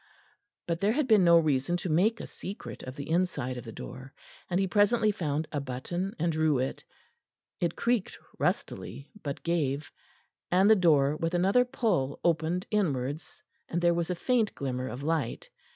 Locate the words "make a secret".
1.87-2.81